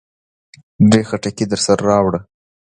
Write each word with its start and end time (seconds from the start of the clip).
درې 0.89 1.01
خټکي 1.09 1.45
درسره 1.51 1.81
راوړه. 1.89 2.19